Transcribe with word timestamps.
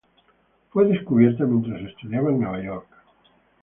Fue 0.71 0.87
descubierta 0.87 1.45
mientras 1.45 1.79
estudiaba 1.79 2.31
en 2.31 2.39
Nueva 2.39 2.59
York. 2.63 2.87